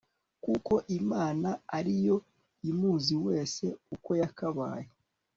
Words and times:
kuko 0.43 0.73
imana 0.99 1.49
ari 1.77 1.93
yo 2.05 2.15
imuzi 2.69 3.15
wese 3.25 3.65
uko 3.95 4.09
yakabaye 4.21 4.89